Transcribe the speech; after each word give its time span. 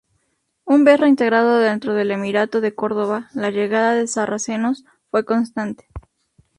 Un 0.65 0.83
vez 0.83 0.99
reintegrado 0.99 1.59
dentro 1.59 1.93
del 1.93 2.09
emirato 2.09 2.59
de 2.59 2.73
Córdoba, 2.73 3.29
la 3.35 3.51
llegada 3.51 3.93
de 3.93 4.07
sarracenos 4.07 4.83
fue 5.11 5.25
constante. 5.25 5.85